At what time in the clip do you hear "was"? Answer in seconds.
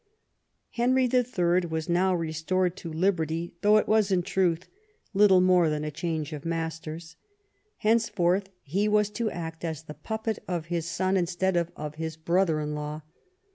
1.69-1.87, 3.87-4.11, 8.87-9.11